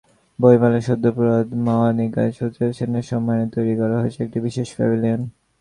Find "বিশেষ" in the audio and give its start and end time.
4.47-4.67